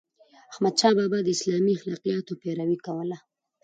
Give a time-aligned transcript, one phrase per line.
[0.51, 3.17] احمدشاه بابا د اسلامي اخلاقياتو پیروي کوله.